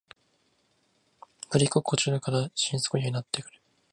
[1.51, 3.49] ぶりっ子口調だから心底嫌になっている